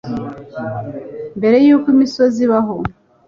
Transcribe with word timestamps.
Mbere 1.37 1.57
y’uko 1.65 1.87
imisozi 1.95 2.39
ibaho 2.45 2.75